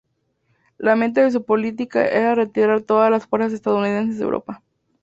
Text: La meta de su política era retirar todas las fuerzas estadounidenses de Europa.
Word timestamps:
La 0.79 0.95
meta 0.95 1.21
de 1.21 1.29
su 1.29 1.45
política 1.45 2.03
era 2.07 2.33
retirar 2.33 2.81
todas 2.81 3.11
las 3.11 3.27
fuerzas 3.27 3.53
estadounidenses 3.53 4.17
de 4.17 4.23
Europa. 4.23 4.63